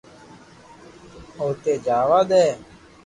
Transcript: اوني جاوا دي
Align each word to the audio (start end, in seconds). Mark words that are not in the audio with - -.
اوني 1.39 1.73
جاوا 1.85 2.21
دي 2.29 2.45